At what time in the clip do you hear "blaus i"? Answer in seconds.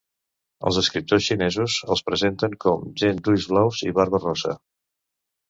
3.53-3.95